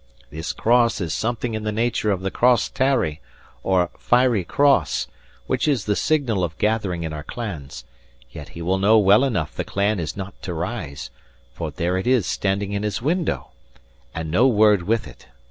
This 0.31 0.51
cross 0.51 0.99
is 0.99 1.13
something 1.13 1.53
in 1.53 1.61
the 1.63 1.71
nature 1.71 2.09
of 2.09 2.21
the 2.21 2.31
crosstarrie, 2.31 3.19
or 3.61 3.91
fiery 3.99 4.43
cross, 4.43 5.05
which 5.45 5.67
is 5.67 5.85
the 5.85 5.95
signal 5.95 6.43
of 6.43 6.57
gathering 6.57 7.03
in 7.03 7.13
our 7.13 7.21
clans; 7.21 7.85
yet 8.31 8.49
he 8.57 8.63
will 8.63 8.79
know 8.79 8.97
well 8.97 9.23
enough 9.23 9.53
the 9.53 9.63
clan 9.63 9.99
is 9.99 10.17
not 10.17 10.33
to 10.41 10.55
rise, 10.55 11.11
for 11.53 11.69
there 11.69 11.99
it 11.99 12.07
is 12.07 12.25
standing 12.25 12.71
in 12.71 12.81
his 12.81 12.99
window, 12.99 13.51
and 14.15 14.31
no 14.31 14.47
word 14.47 14.81
with 14.81 15.07
it. 15.07 15.27